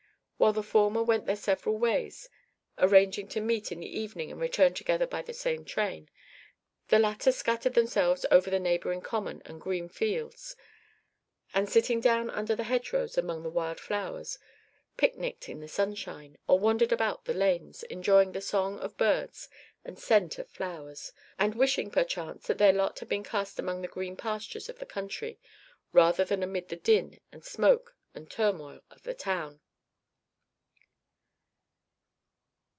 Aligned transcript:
While 0.41 0.53
the 0.53 0.63
former 0.63 1.03
went 1.03 1.27
their 1.27 1.35
several 1.35 1.77
ways, 1.77 2.27
arranging 2.79 3.27
to 3.27 3.39
meet 3.39 3.71
in 3.71 3.79
the 3.79 3.99
evening 3.99 4.31
and 4.31 4.41
return 4.41 4.73
together 4.73 5.05
by 5.05 5.21
the 5.21 5.35
same 5.35 5.63
train, 5.65 6.09
the 6.87 6.97
latter 6.97 7.31
scattered 7.31 7.75
themselves 7.75 8.25
over 8.31 8.49
the 8.49 8.59
neighbouring 8.59 9.01
common 9.01 9.43
and 9.45 9.61
green 9.61 9.87
fields, 9.87 10.55
and, 11.53 11.69
sitting 11.69 11.99
down 12.01 12.31
under 12.31 12.55
the 12.55 12.63
hedgerows 12.63 13.19
among 13.19 13.43
the 13.43 13.51
wild 13.51 13.79
flowers, 13.79 14.39
pic 14.97 15.15
nicked 15.15 15.47
in 15.47 15.59
the 15.59 15.67
sunshine, 15.67 16.39
or 16.47 16.57
wandered 16.57 16.91
about 16.91 17.25
the 17.25 17.35
lanes, 17.35 17.83
enjoying 17.83 18.31
the 18.31 18.41
song 18.41 18.79
of 18.79 18.97
birds 18.97 19.47
and 19.85 19.99
scent 19.99 20.39
of 20.39 20.49
flowers, 20.49 21.13
and 21.37 21.53
wishing, 21.53 21.91
perchance, 21.91 22.47
that 22.47 22.57
their 22.57 22.73
lot 22.73 22.97
had 22.97 23.07
been 23.07 23.23
cast 23.23 23.59
among 23.59 23.83
the 23.83 23.87
green 23.87 24.17
pastures 24.17 24.69
of 24.69 24.79
the 24.79 24.87
country, 24.87 25.37
rather 25.93 26.25
than 26.25 26.41
amid 26.41 26.67
the 26.69 26.75
din 26.75 27.19
and 27.31 27.45
smoke 27.45 27.95
and 28.15 28.31
turmoil 28.31 28.81
of 28.89 29.03
the 29.03 29.13
town. 29.13 29.61